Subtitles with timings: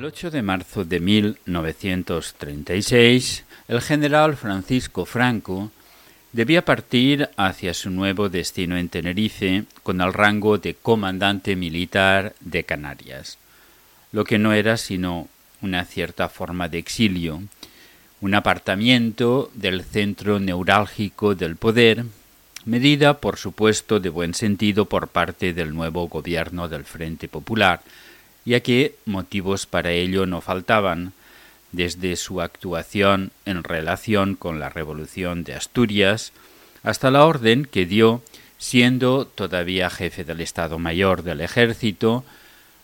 [0.00, 5.70] El 8 de marzo de 1936, el general Francisco Franco
[6.32, 12.64] debía partir hacia su nuevo destino en Tenerife con el rango de comandante militar de
[12.64, 13.36] Canarias,
[14.10, 15.28] lo que no era sino
[15.60, 17.42] una cierta forma de exilio,
[18.22, 22.06] un apartamiento del centro neurálgico del poder,
[22.64, 27.82] medida por supuesto de buen sentido por parte del nuevo gobierno del Frente Popular,
[28.50, 31.12] ya que motivos para ello no faltaban,
[31.70, 36.32] desde su actuación en relación con la Revolución de Asturias
[36.82, 38.22] hasta la orden que dio,
[38.58, 42.24] siendo todavía jefe del Estado Mayor del Ejército,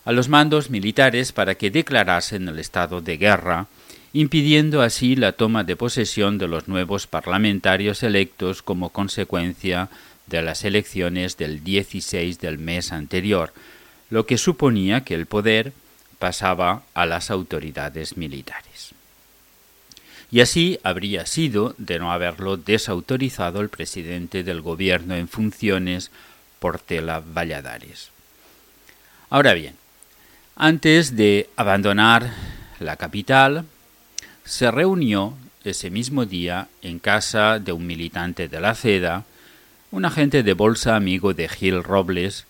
[0.04, 3.66] a los mandos militares para que declarasen el estado de guerra,
[4.12, 9.88] impidiendo así la toma de posesión de los nuevos parlamentarios electos como consecuencia
[10.28, 13.52] de las elecciones del 16 del mes anterior,
[14.10, 15.72] lo que suponía que el poder
[16.18, 18.92] pasaba a las autoridades militares.
[20.30, 26.10] Y así habría sido de no haberlo desautorizado el presidente del gobierno en funciones,
[26.58, 28.10] Portela Valladares.
[29.30, 29.76] Ahora bien,
[30.56, 32.32] antes de abandonar
[32.80, 33.64] la capital,
[34.44, 35.34] se reunió
[35.64, 39.24] ese mismo día en casa de un militante de la CEDA,
[39.90, 42.46] un agente de bolsa amigo de Gil Robles,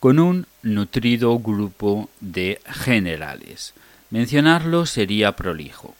[0.00, 3.74] con un nutrido grupo de generales.
[4.08, 5.94] Mencionarlo sería prolijo.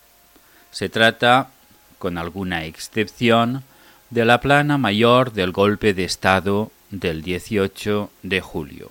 [0.70, 1.50] Se trata,
[1.98, 3.62] con alguna excepción,
[4.08, 8.90] de la plana mayor del golpe de Estado del 18 de julio.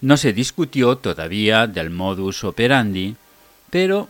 [0.00, 3.16] No se discutió todavía del modus operandi,
[3.68, 4.08] pero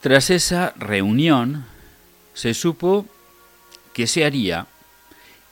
[0.00, 1.66] tras esa reunión
[2.34, 3.06] se supo
[3.92, 4.66] que se haría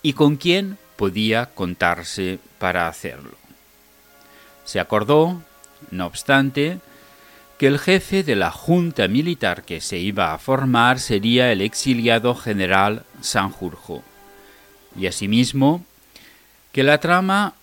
[0.03, 3.36] y con quién podía contarse para hacerlo.
[4.64, 5.42] Se acordó,
[5.91, 6.81] no obstante,
[7.59, 12.34] que el jefe de la junta militar que se iba a formar sería el exiliado
[12.34, 14.03] general Sanjurjo,
[14.98, 15.84] y asimismo
[16.72, 17.54] que la trama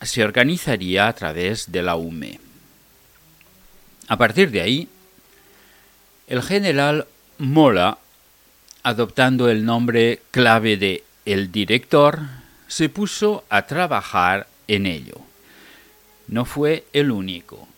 [0.00, 2.38] se organizaría a través de la UME.
[4.08, 4.88] A partir de ahí,
[6.28, 7.06] el general
[7.38, 7.98] Mola,
[8.82, 12.20] adoptando el nombre clave de el director,
[12.72, 15.18] se puso a trabajar en ello.
[16.26, 17.68] No fue el único.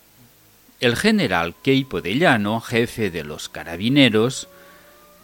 [0.78, 4.46] El general Keipo de Llano, jefe de los carabineros,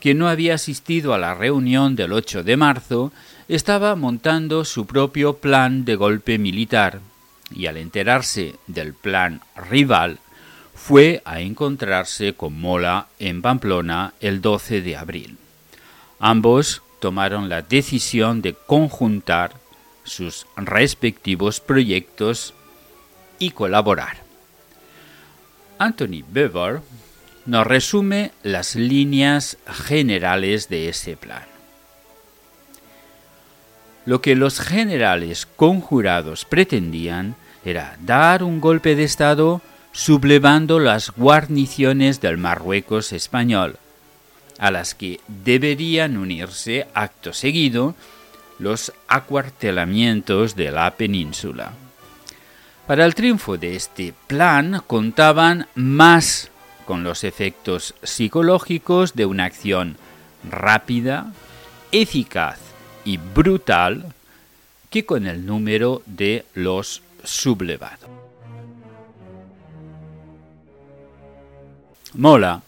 [0.00, 3.12] que no había asistido a la reunión del 8 de marzo,
[3.46, 6.98] estaba montando su propio plan de golpe militar
[7.54, 10.18] y al enterarse del plan rival,
[10.74, 15.38] fue a encontrarse con Mola en Pamplona el 12 de abril.
[16.18, 19.59] Ambos tomaron la decisión de conjuntar
[20.10, 22.52] sus respectivos proyectos
[23.38, 24.18] y colaborar.
[25.78, 26.80] Anthony Bever
[27.46, 31.44] nos resume las líneas generales de ese plan.
[34.04, 39.62] Lo que los generales conjurados pretendían era dar un golpe de Estado
[39.92, 43.76] sublevando las guarniciones del Marruecos español,
[44.58, 47.94] a las que deberían unirse acto seguido
[48.60, 51.72] los acuartelamientos de la península.
[52.86, 56.50] Para el triunfo de este plan contaban más
[56.84, 59.96] con los efectos psicológicos de una acción
[60.48, 61.32] rápida,
[61.92, 62.58] eficaz
[63.04, 64.12] y brutal
[64.90, 68.10] que con el número de los sublevados.
[72.12, 72.62] Mola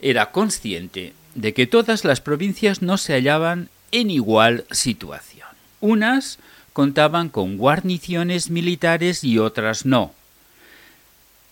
[0.00, 5.48] era consciente de que todas las provincias no se hallaban en igual situación.
[5.80, 6.38] Unas
[6.72, 10.12] contaban con guarniciones militares y otras no.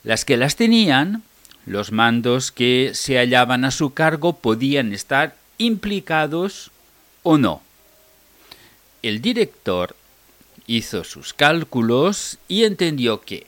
[0.04, 1.22] Las que las tenían,
[1.64, 6.70] los mandos que se hallaban a su cargo podían estar implicados
[7.22, 7.60] o no.
[9.02, 9.96] El director
[10.66, 13.46] hizo sus cálculos y entendió que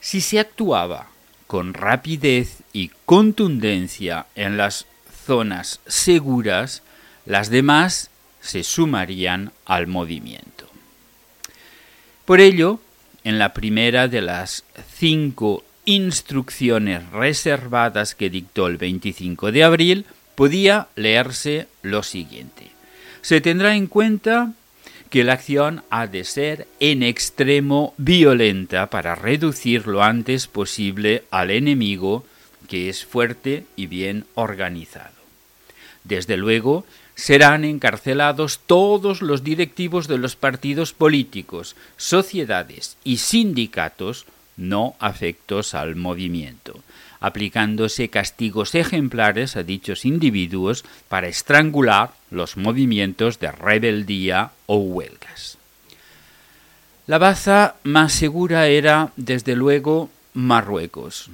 [0.00, 1.08] si se actuaba
[1.46, 4.86] con rapidez y contundencia en las
[5.26, 6.82] zonas seguras,
[7.26, 8.10] las demás
[8.40, 10.68] se sumarían al movimiento.
[12.24, 12.80] Por ello,
[13.24, 14.64] en la primera de las
[14.96, 22.70] cinco instrucciones reservadas que dictó el 25 de abril, podía leerse lo siguiente.
[23.20, 24.52] Se tendrá en cuenta
[25.10, 31.50] que la acción ha de ser en extremo violenta para reducir lo antes posible al
[31.50, 32.24] enemigo
[32.68, 35.12] que es fuerte y bien organizado.
[36.04, 44.26] Desde luego, serán encarcelados todos los directivos de los partidos políticos, sociedades y sindicatos
[44.56, 46.80] no afectos al movimiento,
[47.20, 55.58] aplicándose castigos ejemplares a dichos individuos para estrangular los movimientos de rebeldía o huelgas.
[57.06, 61.30] La baza más segura era, desde luego, Marruecos,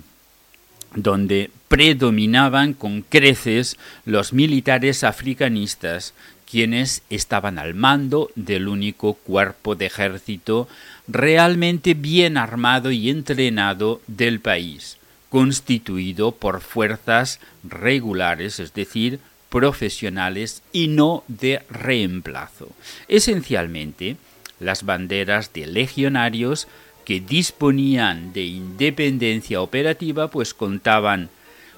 [0.95, 6.15] donde predominaban con creces los militares africanistas,
[6.51, 10.67] quienes estaban al mando del único cuerpo de ejército
[11.07, 14.97] realmente bien armado y entrenado del país,
[15.29, 19.21] constituido por fuerzas regulares, es decir,
[19.51, 22.69] profesionales y no de reemplazo.
[23.09, 24.17] Esencialmente,
[24.61, 26.67] las banderas de legionarios
[27.09, 31.31] que disponían de independencia operativa, pues contaban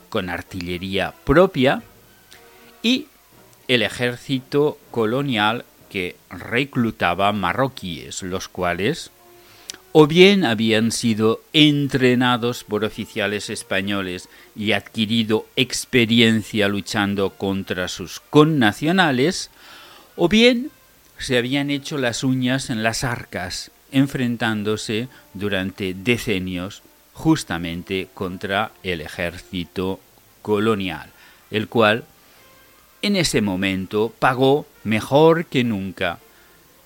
[0.08, 1.84] con artillería propia
[2.82, 3.06] y
[3.68, 9.12] el ejército colonial que reclutaba marroquíes, los cuales
[9.92, 19.52] o bien habían sido entrenados por oficiales españoles y adquirido experiencia luchando contra sus connacionales,
[20.16, 20.72] o bien
[21.18, 26.82] se habían hecho las uñas en las arcas enfrentándose durante decenios
[27.12, 30.00] justamente contra el ejército
[30.42, 31.10] colonial,
[31.50, 32.04] el cual
[33.02, 36.18] en ese momento pagó mejor que nunca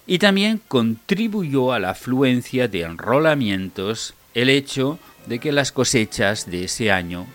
[0.07, 6.65] y también contribuyó a la afluencia de enrolamientos el hecho de que las cosechas de
[6.65, 7.27] ese año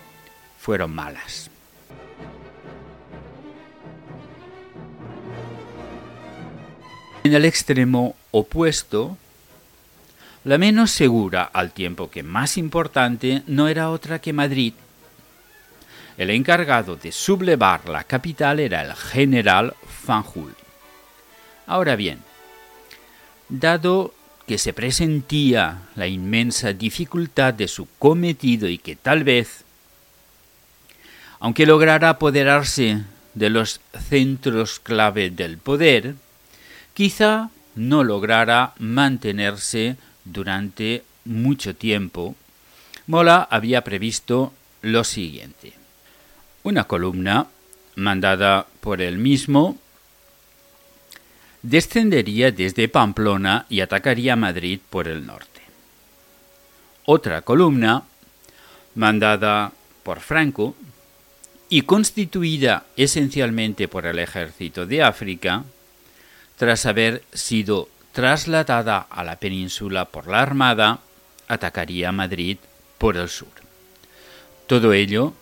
[0.59, 1.49] fueron malas.
[7.23, 9.17] En el extremo opuesto,
[10.43, 14.73] la menos segura, al tiempo que más importante, no era otra que Madrid.
[16.17, 19.73] El encargado de sublevar la capital era el general
[20.05, 20.55] Fanjul.
[21.67, 22.19] Ahora bien,
[23.47, 24.13] dado
[24.47, 29.63] que se presentía la inmensa dificultad de su cometido y que tal vez,
[31.39, 33.03] aunque lograra apoderarse
[33.35, 36.15] de los centros clave del poder,
[36.93, 39.97] quizá no lograra mantenerse
[40.31, 42.35] durante mucho tiempo,
[43.07, 45.73] Mola había previsto lo siguiente.
[46.63, 47.47] Una columna,
[47.95, 49.77] mandada por él mismo,
[51.61, 55.61] descendería desde Pamplona y atacaría Madrid por el norte.
[57.05, 58.03] Otra columna,
[58.95, 59.71] mandada
[60.03, 60.75] por Franco
[61.69, 65.63] y constituida esencialmente por el ejército de África,
[66.57, 70.99] tras haber sido trasladada a la península por la Armada,
[71.47, 72.57] atacaría Madrid
[72.97, 73.49] por el sur.
[74.67, 75.33] Todo ello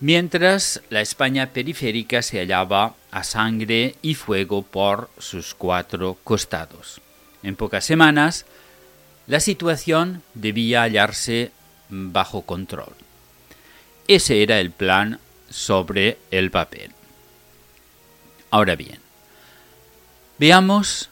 [0.00, 7.00] mientras la España periférica se hallaba a sangre y fuego por sus cuatro costados.
[7.42, 8.44] En pocas semanas,
[9.26, 11.52] la situación debía hallarse
[11.88, 12.92] bajo control.
[14.06, 16.90] Ese era el plan sobre el papel.
[18.50, 18.98] Ahora bien,
[20.38, 21.08] veamos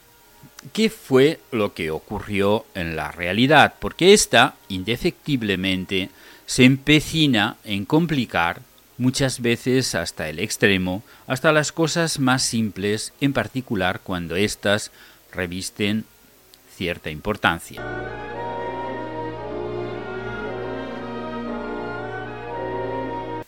[0.71, 6.09] qué fue lo que ocurrió en la realidad, porque ésta, indefectiblemente,
[6.45, 8.61] se empecina en complicar
[8.97, 14.91] muchas veces hasta el extremo, hasta las cosas más simples, en particular cuando éstas
[15.31, 16.05] revisten
[16.75, 17.81] cierta importancia.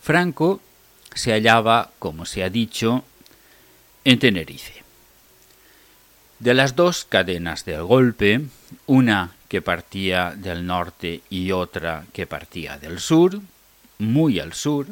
[0.02, 0.62] Franco
[1.16, 3.04] se hallaba, como se ha dicho,
[4.04, 4.85] en Tenerife.
[6.40, 8.42] De las dos cadenas del golpe,
[8.88, 13.40] una que partía del norte y otra que partía del sur,
[14.00, 14.88] muy al sur,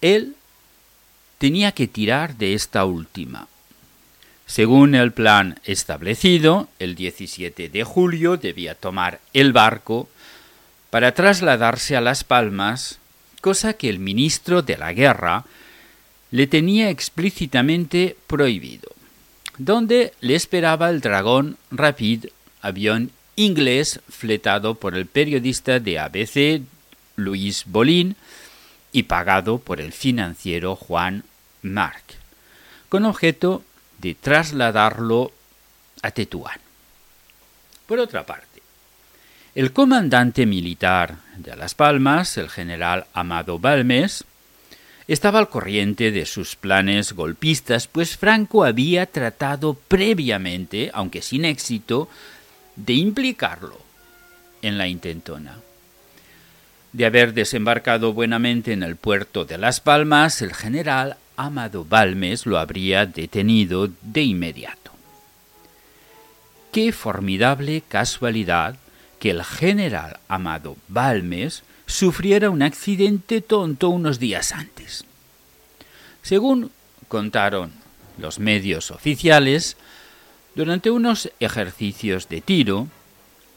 [0.00, 0.34] él
[1.38, 3.46] tenía que tirar de esta última.
[4.46, 10.08] Según el plan establecido, el 17 de julio debía tomar el barco
[10.90, 12.98] para trasladarse a Las Palmas,
[13.40, 15.44] cosa que el ministro de la guerra
[16.32, 18.95] le tenía explícitamente prohibido
[19.58, 22.26] donde le esperaba el Dragón Rapid,
[22.60, 26.62] avión inglés fletado por el periodista de ABC
[27.16, 28.16] Luis Bolín
[28.92, 31.24] y pagado por el financiero Juan
[31.62, 32.14] Marc,
[32.88, 33.62] con objeto
[33.98, 35.32] de trasladarlo
[36.02, 36.60] a Tetuán.
[37.86, 38.62] Por otra parte,
[39.54, 44.24] el comandante militar de Las Palmas, el general Amado Balmes,
[45.08, 52.08] estaba al corriente de sus planes golpistas, pues Franco había tratado previamente, aunque sin éxito,
[52.74, 53.78] de implicarlo
[54.62, 55.58] en la intentona.
[56.92, 62.58] De haber desembarcado buenamente en el puerto de Las Palmas, el general Amado Balmes lo
[62.58, 64.92] habría detenido de inmediato.
[66.72, 68.76] Qué formidable casualidad
[69.18, 75.04] que el general Amado Balmes sufriera un accidente tonto unos días antes.
[76.22, 76.70] Según
[77.08, 77.72] contaron
[78.18, 79.76] los medios oficiales,
[80.54, 82.88] durante unos ejercicios de tiro,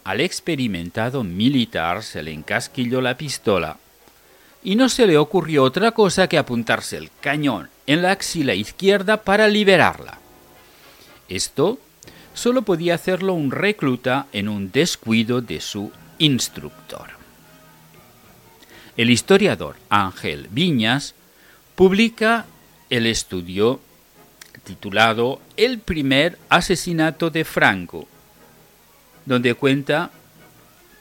[0.04, 3.78] al experimentado militar se le encasquilló la pistola
[4.64, 9.24] y no se le ocurrió otra cosa que apuntarse el cañón en la axila izquierda
[9.24, 10.20] para liberarla.
[11.30, 11.80] Esto
[12.34, 17.19] solo podía hacerlo un recluta en un descuido de su instructor.
[19.00, 21.16] El historiador Ángel Viñas
[21.76, 22.46] publica
[22.90, 23.80] el estudio
[24.66, 28.10] titulado El primer asesinato de Franco,
[29.26, 30.12] donde cuenta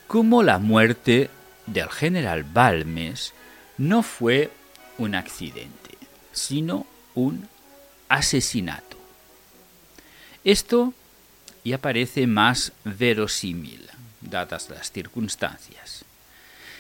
[0.07, 1.29] cómo la muerte
[1.67, 3.35] del general Balmes
[3.79, 4.53] no fue
[4.99, 5.99] un accidente,
[6.31, 6.87] sino
[7.17, 7.49] un
[8.09, 8.97] asesinato.
[10.45, 10.95] Esto
[11.65, 13.91] ya parece más verosímil,
[14.21, 16.05] dadas las circunstancias.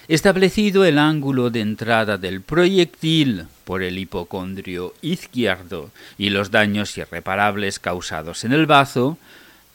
[0.09, 7.79] Establecido el ángulo de entrada del proyectil por el hipocondrio izquierdo y los daños irreparables
[7.79, 9.19] causados en el bazo,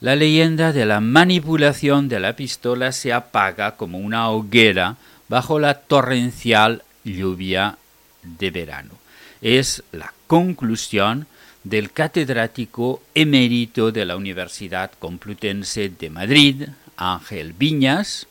[0.00, 4.96] la leyenda de la manipulación de la pistola se apaga como una hoguera
[5.28, 7.78] bajo la torrencial lluvia
[8.24, 8.94] de verano.
[9.40, 11.28] Es la conclusión
[11.62, 16.64] del catedrático emérito de la Universidad Complutense de Madrid,
[16.96, 18.26] Ángel Viñas,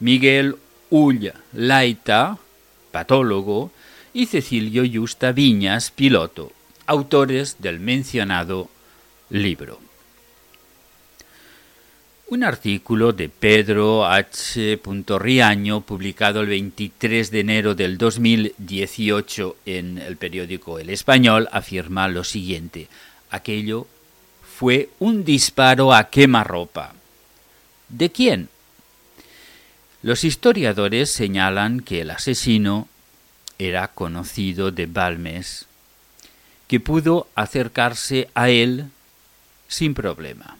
[0.00, 0.56] Miguel
[0.90, 2.38] Ull Laita,
[2.90, 3.70] patólogo,
[4.12, 6.52] y Cecilio Justa Viñas, piloto,
[6.86, 8.68] autores del mencionado
[9.30, 9.78] libro.
[12.30, 14.78] Un artículo de Pedro H.
[15.18, 22.24] Riaño, publicado el 23 de enero del 2018 en el periódico El Español, afirma lo
[22.24, 22.88] siguiente.
[23.30, 23.86] Aquello
[24.42, 26.92] fue un disparo a quemarropa.
[27.88, 28.50] ¿De quién?
[30.02, 32.88] Los historiadores señalan que el asesino
[33.58, 35.66] era conocido de Balmes,
[36.68, 38.86] que pudo acercarse a él
[39.66, 40.58] sin problema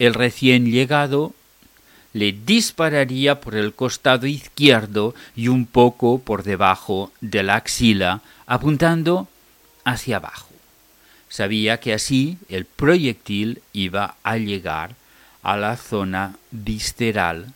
[0.00, 1.34] el recién llegado
[2.14, 9.28] le dispararía por el costado izquierdo y un poco por debajo de la axila, apuntando
[9.84, 10.48] hacia abajo.
[11.28, 14.96] Sabía que así el proyectil iba a llegar
[15.42, 17.52] a la zona visceral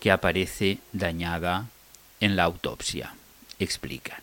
[0.00, 1.66] que aparece dañada
[2.20, 3.14] en la autopsia,
[3.58, 4.20] explican.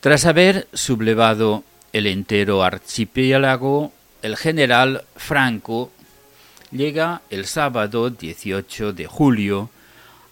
[0.00, 5.90] Tras haber sublevado el entero archipiélago, el general Franco
[6.70, 9.70] llega el sábado 18 de julio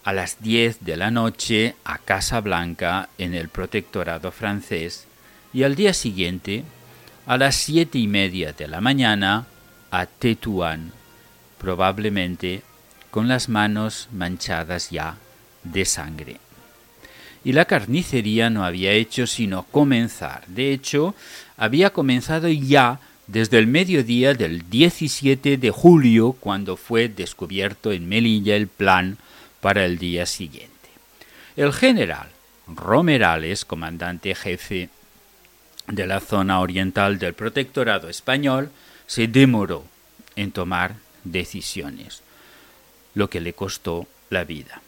[0.05, 5.07] a las 10 de la noche a Casablanca en el protectorado francés
[5.53, 6.63] y al día siguiente
[7.27, 9.47] a las siete y media de la mañana
[9.91, 10.93] a Tetuán,
[11.59, 12.63] probablemente
[13.11, 15.17] con las manos manchadas ya
[15.65, 16.39] de sangre
[17.47, 20.45] y la carnicería no había hecho sino comenzar.
[20.49, 21.15] De hecho,
[21.57, 28.57] había comenzado ya desde el mediodía del 17 de julio, cuando fue descubierto en Melilla
[28.57, 29.17] el plan
[29.61, 30.73] para el día siguiente.
[31.57, 32.31] El general
[32.67, 34.89] Romerales, comandante jefe
[35.89, 38.71] de la zona oriental del protectorado español,
[39.07, 39.85] se demoró
[40.35, 42.23] en tomar decisiones,
[43.15, 44.83] lo que le costó la vida.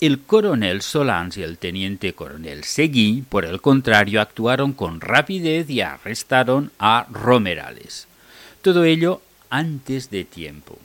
[0.00, 5.80] El coronel Solans y el teniente coronel Seguí, por el contrario, actuaron con rapidez y
[5.80, 8.08] arrestaron a Romerales.
[8.62, 10.76] Todo ello antes de tiempo.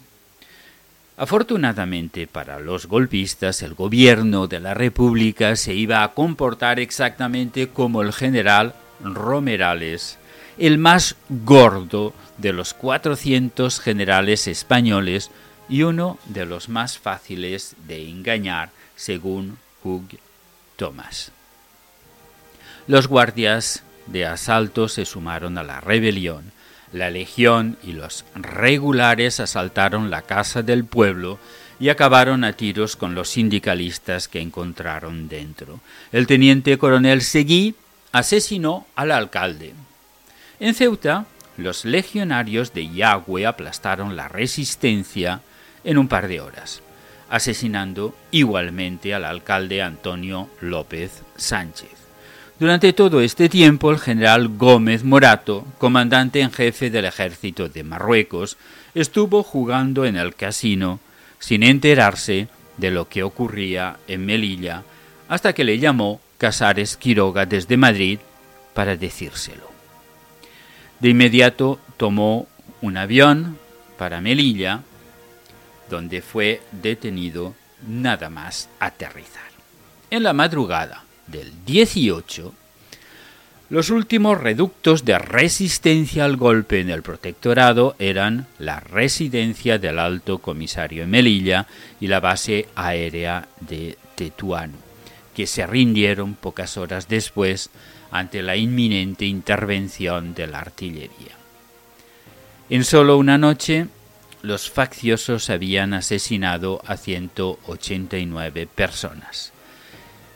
[1.18, 8.04] Afortunadamente para los golpistas, el gobierno de la República se iba a comportar exactamente como
[8.04, 10.18] el general Romerales,
[10.58, 15.32] el más gordo de los 400 generales españoles
[15.70, 20.20] y uno de los más fáciles de engañar según Hugh
[20.75, 21.32] Thomas.
[22.88, 26.51] Los guardias de asalto se sumaron a la rebelión.
[26.94, 31.38] La legión y los regulares asaltaron la casa del pueblo
[31.80, 35.82] y acabaron a tiros con los sindicalistas que encontraron dentro.
[36.12, 37.75] El teniente coronel Seguí
[38.12, 39.74] asesinó al alcalde.
[40.60, 41.26] En Ceuta,
[41.58, 45.42] los legionarios de Yahweh aplastaron la resistencia
[45.84, 46.82] en un par de horas
[47.30, 51.90] asesinando igualmente al alcalde Antonio López Sánchez.
[52.60, 58.58] Durante todo este tiempo, el general Gómez Morato, comandante en jefe del ejército de Marruecos,
[58.96, 61.00] estuvo jugando en el casino
[61.40, 62.48] sin enterarse
[62.78, 64.84] de lo que ocurría en Melilla,
[65.30, 68.20] hasta que le llamó Casares Quiroga desde Madrid
[68.74, 69.72] para decírselo.
[71.00, 72.48] De inmediato tomó
[72.82, 73.58] un avión
[73.98, 74.82] para Melilla,
[75.89, 77.56] donde fue detenido
[77.88, 79.48] nada más aterrizar.
[80.10, 82.53] En la madrugada del 18,
[83.70, 90.38] los últimos reductos de resistencia al golpe en el protectorado eran la residencia del alto
[90.38, 91.67] comisario en Melilla
[92.00, 94.72] y la base aérea de Tetuán,
[95.38, 97.70] que se rindieron pocas horas después
[98.10, 101.36] ante la inminente intervención de la artillería.
[102.72, 103.86] En solo una noche,
[104.41, 109.53] los facciosos habían asesinado a 189 personas.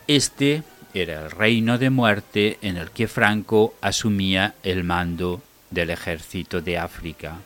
[0.06, 0.62] Este
[0.94, 6.78] era el reino de muerte en el que Franco asumía el mando del ejército de
[6.78, 7.38] África,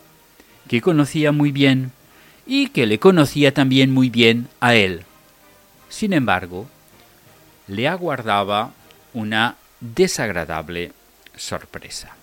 [0.68, 1.92] que conocía muy bien
[2.46, 5.04] y que le conocía también muy bien a él.
[5.88, 6.68] Sin embargo,
[7.68, 8.72] le aguardaba
[9.14, 10.92] una desagradable
[11.36, 12.16] sorpresa.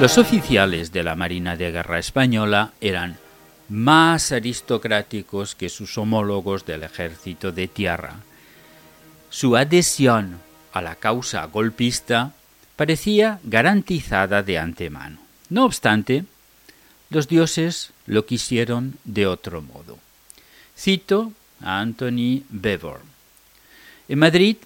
[0.00, 3.16] Los oficiales de la Marina de Guerra Española eran
[3.68, 8.16] más aristocráticos que sus homólogos del ejército de tierra.
[9.30, 10.40] Su adhesión
[10.72, 12.32] a la causa golpista
[12.76, 15.18] parecía garantizada de antemano.
[15.48, 16.24] No obstante,
[17.14, 19.98] los dioses lo quisieron de otro modo.
[20.76, 22.96] Cito a Anthony Bever.
[24.08, 24.56] En Madrid,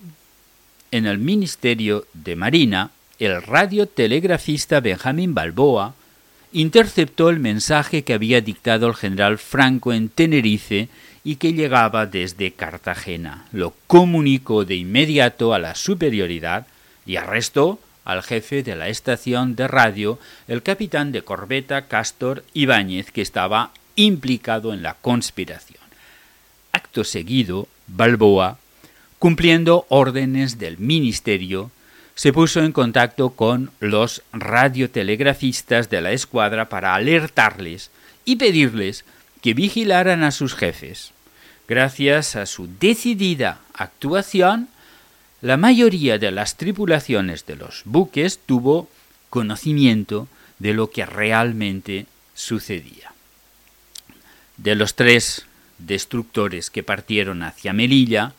[0.90, 5.94] en el Ministerio de Marina, el radiotelegrafista Benjamín Balboa
[6.52, 10.88] interceptó el mensaje que había dictado el general Franco en Tenerife
[11.24, 13.46] y que llegaba desde Cartagena.
[13.52, 16.66] Lo comunicó de inmediato a la superioridad
[17.04, 17.78] y arrestó
[18.08, 23.70] al jefe de la estación de radio, el capitán de corbeta Castor Ibáñez, que estaba
[23.96, 25.82] implicado en la conspiración.
[26.72, 28.56] Acto seguido, Balboa,
[29.18, 31.70] cumpliendo órdenes del ministerio,
[32.14, 37.90] se puso en contacto con los radiotelegrafistas de la escuadra para alertarles
[38.24, 39.04] y pedirles
[39.42, 41.12] que vigilaran a sus jefes.
[41.68, 44.68] Gracias a su decidida actuación,
[45.40, 48.88] la mayoría de las tripulaciones de los buques tuvo
[49.30, 53.12] conocimiento de lo que realmente sucedía.
[54.56, 55.46] De los tres
[55.78, 58.32] destructores que partieron hacia Melilla,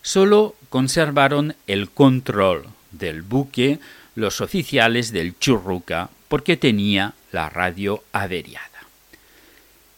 [0.00, 3.78] solo conservaron el control del buque
[4.14, 8.68] los oficiales del Churruca porque tenía la radio averiada.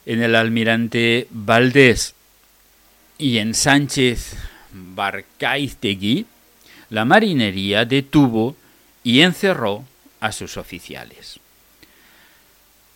[0.07, 2.15] En el almirante Valdés
[3.17, 4.37] y en Sánchez
[4.75, 6.27] Barcaiztegui,
[6.91, 8.57] la marinería detuvo
[9.03, 9.85] y encerró
[10.21, 11.41] a sus oficiales.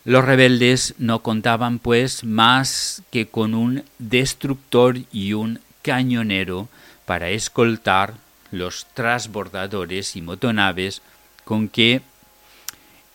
[0.05, 6.69] Los rebeldes no contaban, pues, más que con un destructor y un cañonero
[7.05, 8.15] para escoltar
[8.51, 11.03] los transbordadores y motonaves
[11.45, 12.01] con que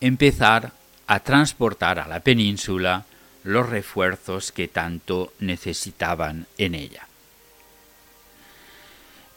[0.02, 0.72] empezar
[1.08, 3.06] a transportar a la península
[3.44, 7.08] los refuerzos que tanto necesitaban en ella.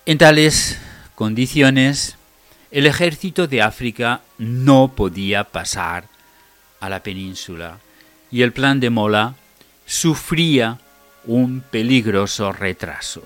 [0.08, 0.78] En tales
[1.16, 2.16] condiciones,
[2.70, 6.04] el ejército de África no podía pasar
[6.78, 7.80] a la península
[8.30, 9.34] y el plan de Mola
[9.84, 10.78] sufría
[11.24, 13.24] un peligroso retraso.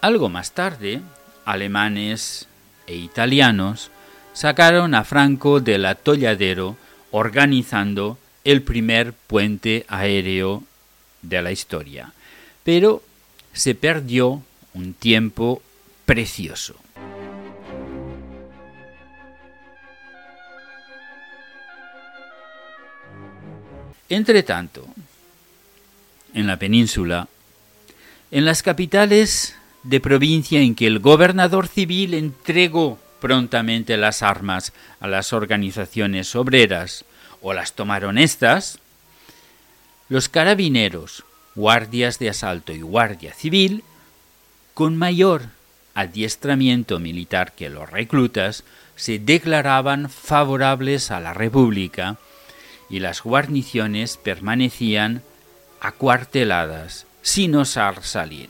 [0.00, 1.02] Algo más tarde,
[1.44, 2.48] alemanes
[2.86, 3.90] e italianos
[4.32, 6.78] sacaron a Franco del atolladero
[7.10, 10.64] organizando el primer puente aéreo
[11.20, 12.14] de la historia.
[12.64, 13.02] Pero
[13.52, 14.42] se perdió
[14.74, 15.62] un tiempo
[16.06, 16.76] precioso.
[24.08, 24.86] Entre tanto,
[26.34, 27.28] en la península,
[28.30, 35.08] en las capitales de provincia en que el gobernador civil entregó prontamente las armas a
[35.08, 37.04] las organizaciones obreras
[37.40, 38.78] o las tomaron estas,
[40.08, 43.84] los carabineros, guardias de asalto y guardia civil,
[44.80, 45.42] con mayor
[45.92, 48.64] adiestramiento militar que los reclutas,
[48.96, 52.16] se declaraban favorables a la República
[52.88, 55.20] y las guarniciones permanecían
[55.82, 58.48] acuarteladas sin osar salir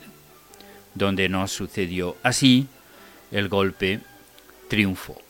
[0.95, 2.69] donde no sucedió así,
[3.33, 3.99] el golpe
[4.69, 5.21] triunfó.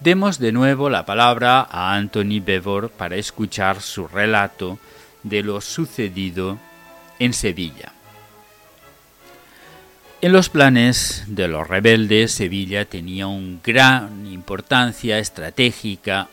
[0.00, 4.78] Demos de nuevo la palabra a Anthony Bevor para escuchar su relato
[5.22, 6.58] de lo sucedido
[7.18, 7.92] en Sevilla.
[10.24, 16.28] En los planes de los rebeldes, Sevilla tenía una gran importancia estratégica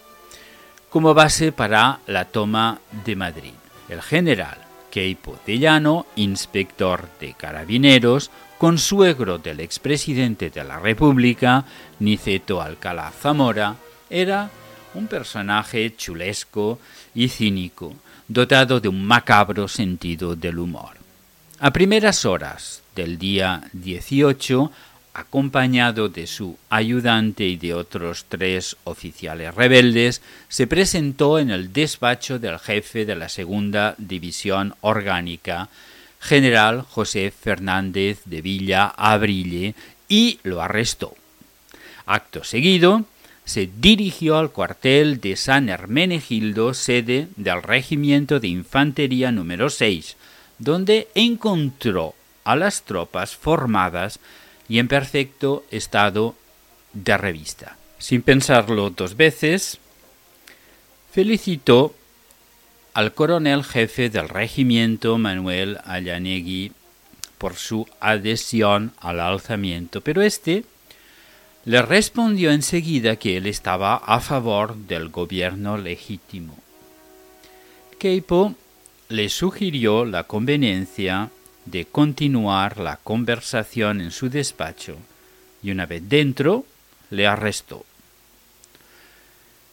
[0.90, 3.52] como base para la toma de Madrid.
[3.90, 4.60] El general
[4.92, 11.66] Keipo de Llano, inspector de carabineros, consuegro del expresidente de la República,
[12.00, 13.76] Niceto Alcalá Zamora,
[14.10, 14.50] era
[14.94, 16.80] un personaje chulesco
[17.14, 17.94] y cínico,
[18.30, 20.96] dotado de un macabro sentido del humor.
[21.60, 24.72] A primeras horas del día 18,
[25.14, 32.40] acompañado de su ayudante y de otros tres oficiales rebeldes, se presentó en el despacho
[32.40, 35.70] del jefe de la segunda división orgánica,
[36.20, 39.76] general José Fernández de Villa Abrille,
[40.08, 41.16] y lo arrestó.
[42.06, 43.06] Acto seguido,
[43.46, 50.16] se dirigió al cuartel de San Hermenegildo, sede del Regimiento de Infantería número 6,
[50.60, 54.20] donde encontró a las tropas formadas
[54.68, 56.36] y en perfecto estado
[56.94, 57.78] de revista.
[57.98, 59.80] Sin pensarlo dos veces,
[61.12, 61.94] felicitó
[62.94, 66.72] al coronel jefe del regimiento Manuel Allanegui
[67.38, 70.64] por su adhesión al alzamiento, pero éste
[71.66, 76.58] le respondió enseguida que él estaba a favor del gobierno legítimo.
[78.00, 78.56] Keipo
[79.10, 81.30] le sugirió la conveniencia
[81.65, 84.97] de continuar la conversación en su despacho
[85.63, 86.65] y una vez dentro
[87.10, 87.86] le arrestó.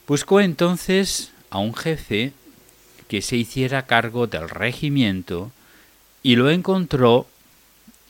[0.06, 2.32] Buscó entonces a un jefe
[3.08, 5.50] que se hiciera cargo del regimiento
[6.22, 7.26] y lo encontró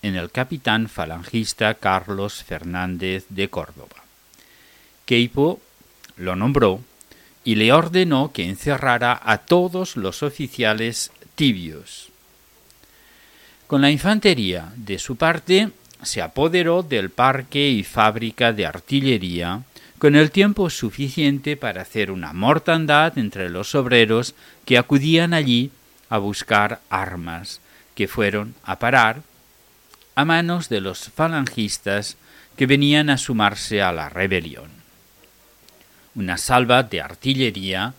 [0.02, 4.04] en el capitán falangista Carlos Fernández de Córdoba.
[5.06, 5.60] Queipo
[6.16, 6.80] lo nombró
[7.44, 12.10] y le ordenó que encerrara a todos los oficiales tibios
[13.68, 15.70] con la infantería, de su parte,
[16.02, 19.62] se apoderó del parque y fábrica de artillería,
[19.98, 25.70] con el tiempo suficiente para hacer una mortandad entre los obreros que acudían allí
[26.08, 27.60] a buscar armas,
[27.94, 29.20] que fueron a parar
[30.14, 32.16] a manos de los falangistas
[32.56, 34.70] que venían a sumarse a la rebelión.
[36.14, 37.92] Una salva de artillería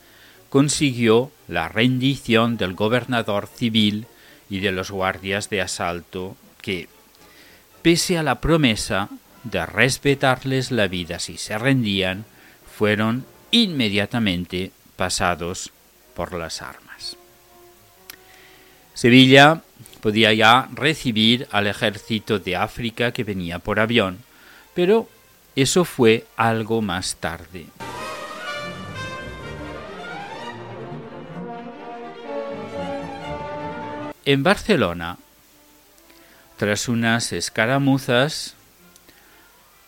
[0.49, 4.07] consiguió la rendición del gobernador civil
[4.49, 6.87] y de los guardias de asalto que,
[7.81, 9.09] pese a la promesa
[9.43, 12.25] de respetarles la vida si se rendían,
[12.77, 15.71] fueron inmediatamente pasados
[16.13, 17.17] por las armas.
[18.93, 19.61] Sevilla
[20.01, 24.19] podía ya recibir al ejército de África que venía por avión,
[24.73, 25.07] pero
[25.55, 27.65] eso fue algo más tarde.
[34.29, 35.17] En Barcelona,
[36.57, 38.53] tras unas escaramuzas,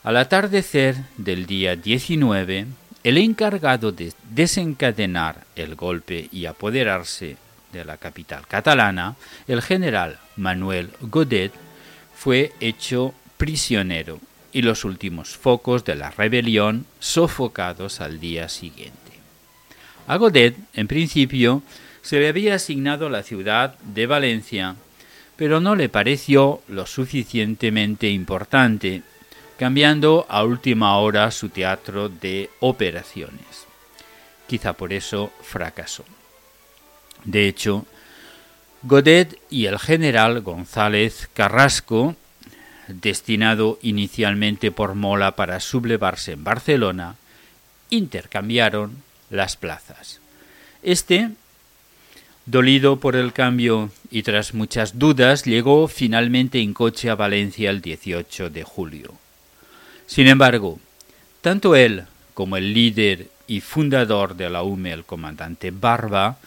[0.04, 2.66] al atardecer del día 19,
[3.04, 7.38] el encargado de desencadenar el golpe y apoderarse
[7.72, 9.16] de la capital catalana,
[9.48, 11.54] el general Manuel Godet,
[12.16, 14.20] fue hecho prisionero
[14.52, 19.12] y los últimos focos de la rebelión sofocados al día siguiente.
[20.08, 21.62] A Godet, en principio,
[22.02, 24.76] se le había asignado la ciudad de Valencia,
[25.36, 29.04] pero no le pareció lo suficientemente importante,
[29.58, 33.66] cambiando a última hora su teatro de operaciones.
[34.48, 36.04] Quizá por eso fracasó.
[37.24, 37.86] De hecho,
[38.84, 42.16] Godet y el general González Carrasco,
[42.88, 47.16] destinado inicialmente por Mola para sublevarse en Barcelona,
[47.92, 50.20] intercambiaron las plazas.
[50.82, 51.30] Este
[52.52, 57.80] Dolido por el cambio y tras muchas dudas, llegó finalmente en coche a Valencia el
[57.80, 59.14] 18 de julio.
[60.06, 60.78] Sin embargo,
[61.40, 66.40] tanto él como el líder y fundador de la UME, el comandante Barba,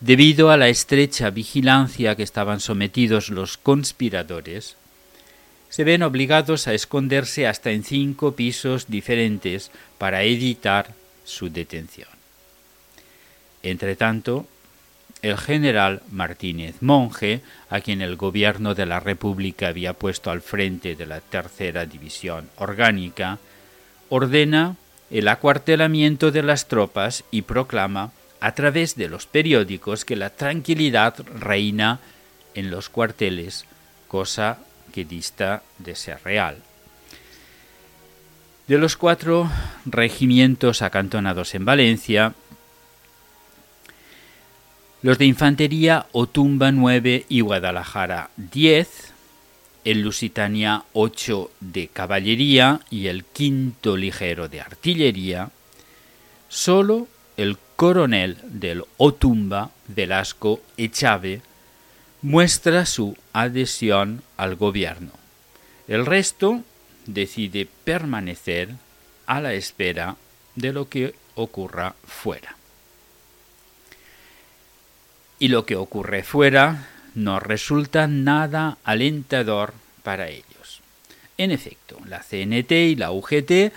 [0.00, 4.76] debido a la estrecha vigilancia que estaban sometidos los conspiradores,
[5.68, 10.94] se ven obligados a esconderse hasta en cinco pisos diferentes para evitar
[11.26, 12.08] su detención.
[13.62, 14.46] Entretanto,
[15.22, 20.96] el general Martínez Monge, a quien el gobierno de la República había puesto al frente
[20.96, 23.38] de la tercera división orgánica,
[24.08, 24.76] ordena
[25.10, 31.14] el acuartelamiento de las tropas y proclama a través de los periódicos que la tranquilidad
[31.38, 32.00] reina
[32.54, 33.66] en los cuarteles,
[34.08, 34.58] cosa
[34.92, 36.56] que dista de ser real.
[38.66, 39.50] De los cuatro
[39.84, 42.34] regimientos acantonados en Valencia,
[45.02, 49.12] los de Infantería Otumba 9 y Guadalajara 10,
[49.84, 55.50] el Lusitania 8 de Caballería y el quinto ligero de Artillería,
[56.48, 61.42] solo el coronel del Otumba, Velasco Echave,
[62.22, 65.10] muestra su adhesión al gobierno.
[65.88, 66.62] El resto
[67.06, 68.68] decide permanecer
[69.26, 70.14] a la espera
[70.54, 72.61] de lo que ocurra fuera.
[75.42, 79.74] Y lo que ocurre fuera no resulta nada alentador
[80.04, 80.82] para ellos.
[81.36, 83.72] En efecto, la CNT y la UGT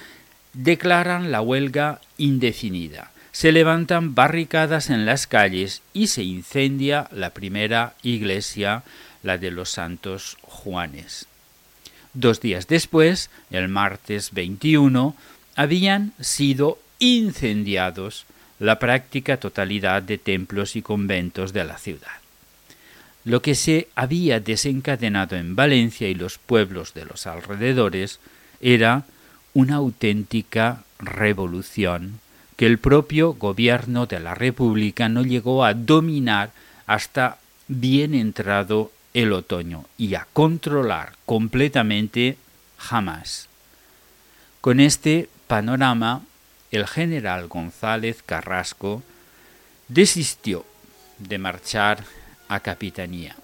[0.53, 3.09] declaran la huelga indefinida.
[3.31, 8.83] Se levantan barricadas en las calles y se incendia la primera iglesia,
[9.23, 11.25] la de los Santos Juanes.
[12.13, 15.15] Dos días después, el martes 21,
[15.55, 18.27] habían sido incendiados
[18.59, 22.19] la práctica totalidad de templos y conventos de la ciudad.
[23.23, 28.19] Lo que se había desencadenado en Valencia y los pueblos de los alrededores
[28.61, 29.05] era
[29.53, 32.19] una auténtica revolución
[32.55, 36.51] que el propio gobierno de la República no llegó a dominar
[36.85, 42.37] hasta bien entrado el otoño y a controlar completamente
[42.77, 43.47] jamás.
[44.61, 46.21] Con este panorama,
[46.71, 49.03] el general González Carrasco
[49.87, 50.65] desistió
[51.19, 52.03] de marchar
[52.47, 53.35] a capitanía,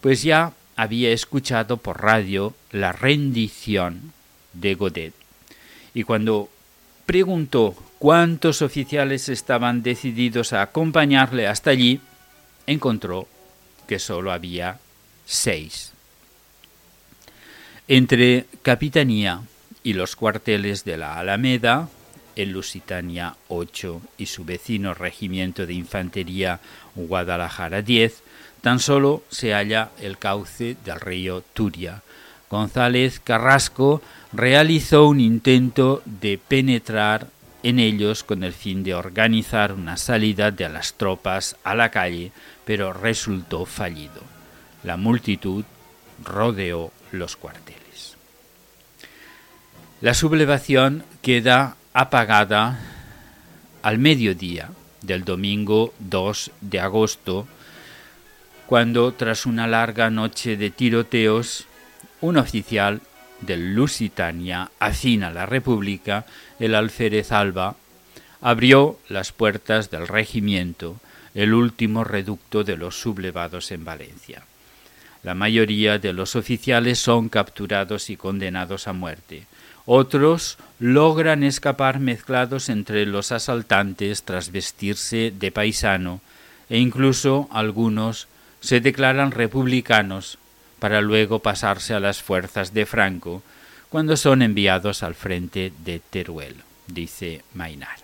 [0.00, 4.12] pues ya había escuchado por radio la rendición
[4.52, 5.14] de Godet.
[5.94, 6.48] Y cuando
[7.06, 12.00] preguntó cuántos oficiales estaban decididos a acompañarle hasta allí,
[12.66, 13.28] encontró
[13.86, 14.78] que solo había
[15.26, 15.92] seis.
[17.88, 19.42] Entre Capitanía
[19.82, 21.88] y los cuarteles de la Alameda,
[22.36, 26.60] el Lusitania 8 y su vecino Regimiento de Infantería
[26.94, 28.22] Guadalajara 10,
[28.60, 32.02] tan solo se halla el cauce del río Turia.
[32.48, 37.26] González Carrasco realizó un intento de penetrar
[37.62, 42.32] en ellos con el fin de organizar una salida de las tropas a la calle,
[42.64, 44.20] pero resultó fallido.
[44.82, 45.64] La multitud
[46.24, 47.81] rodeó los cuarteles.
[50.02, 52.80] La sublevación queda apagada
[53.82, 57.46] al mediodía del domingo 2 de agosto,
[58.66, 61.66] cuando tras una larga noche de tiroteos,
[62.20, 63.00] un oficial
[63.42, 66.26] del Lusitania, afín a la República,
[66.58, 67.76] el alférez Alba,
[68.40, 70.96] abrió las puertas del regimiento,
[71.32, 74.42] el último reducto de los sublevados en Valencia.
[75.22, 79.46] La mayoría de los oficiales son capturados y condenados a muerte.
[79.84, 86.20] Otros logran escapar mezclados entre los asaltantes tras vestirse de paisano,
[86.68, 88.28] e incluso algunos
[88.60, 90.38] se declaran republicanos
[90.78, 93.42] para luego pasarse a las fuerzas de Franco
[93.88, 97.98] cuando son enviados al frente de Teruel, dice Mainar.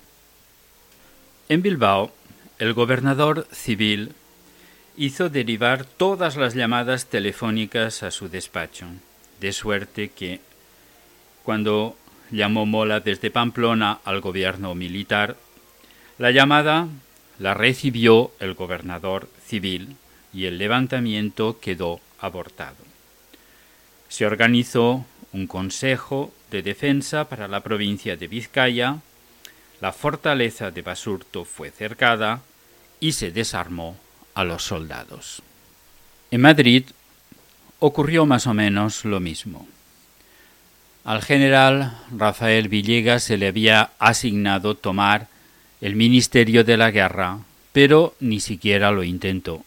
[1.49, 2.12] En Bilbao,
[2.59, 4.12] el gobernador civil
[4.97, 8.87] hizo derivar todas las llamadas telefónicas a su despacho,
[9.41, 10.41] de suerte que,
[11.48, 11.96] cuando
[12.30, 15.38] llamó Mola desde Pamplona al gobierno militar,
[16.18, 16.88] la llamada
[17.38, 19.96] la recibió el gobernador civil
[20.34, 22.76] y el levantamiento quedó abortado.
[24.11, 28.98] Se organizó un consejo de defensa para la provincia de Vizcaya,
[29.80, 32.42] la fortaleza de Basurto fue cercada
[33.00, 33.96] y se desarmó
[34.34, 35.40] a los soldados.
[36.30, 36.84] En Madrid
[37.78, 39.66] ocurrió más o menos lo mismo.
[41.09, 45.29] Al general Rafael Villegas se le había asignado tomar
[45.81, 47.38] el Ministerio de la Guerra,
[47.73, 49.64] pero ni siquiera lo intentó.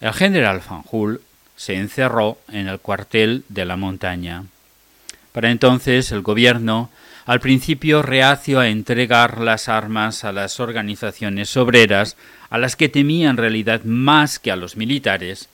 [0.00, 1.20] El general Fanjul
[1.56, 4.44] se encerró en el cuartel de la montaña.
[5.32, 6.90] Para entonces el gobierno,
[7.26, 12.16] al principio reacio a entregar las armas a las organizaciones obreras,
[12.50, 15.48] a las que temía en realidad más que a los militares,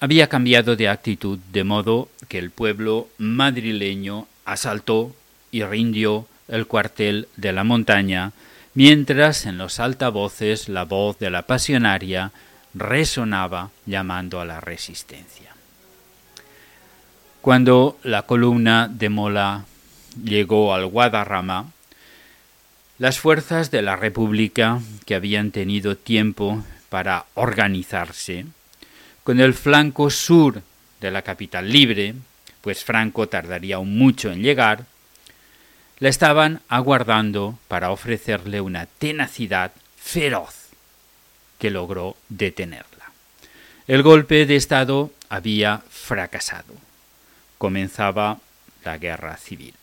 [0.00, 5.14] había cambiado de actitud de modo que el pueblo madrileño asaltó
[5.50, 8.32] y rindió el cuartel de la montaña,
[8.74, 12.32] mientras en los altavoces la voz de la pasionaria
[12.74, 15.54] resonaba llamando a la resistencia.
[17.40, 19.64] Cuando la columna de Mola
[20.22, 21.72] llegó al Guadarrama,
[22.98, 28.46] las fuerzas de la República, que habían tenido tiempo para organizarse,
[29.22, 30.62] con el flanco sur
[31.00, 32.14] de la capital libre,
[32.60, 34.84] pues Franco tardaría aún mucho en llegar,
[35.98, 40.68] la estaban aguardando para ofrecerle una tenacidad feroz
[41.58, 43.10] que logró detenerla.
[43.86, 46.74] El golpe de Estado había fracasado.
[47.58, 48.38] Comenzaba
[48.84, 49.74] la guerra civil.